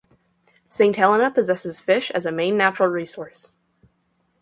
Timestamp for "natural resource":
2.57-3.53